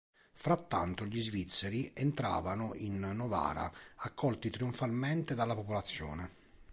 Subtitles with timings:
[0.33, 6.29] Frattanto gli Svizzeri entravano in Novara accolti trionfalmente dalla popolazione.